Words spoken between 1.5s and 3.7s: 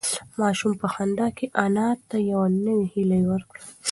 انا ته یوه نوې هیله ورکړه.